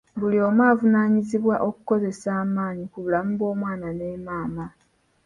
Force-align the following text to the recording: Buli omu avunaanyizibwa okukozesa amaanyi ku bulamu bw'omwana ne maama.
Buli 0.19 0.37
omu 0.47 0.61
avunaanyizibwa 0.71 1.55
okukozesa 1.67 2.29
amaanyi 2.43 2.85
ku 2.91 2.97
bulamu 3.03 3.31
bw'omwana 3.39 3.87
ne 3.93 4.07
maama. 4.25 4.65